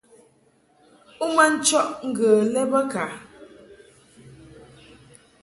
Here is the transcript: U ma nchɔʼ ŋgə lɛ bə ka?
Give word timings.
U 1.23 1.25
ma 1.35 1.43
nchɔʼ 1.53 1.87
ŋgə 2.09 2.29
lɛ 2.53 2.61
bə 2.71 2.79
ka? 2.91 3.03